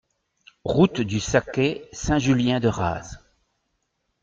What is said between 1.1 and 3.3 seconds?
Saquet, Saint-Julien-de-Raz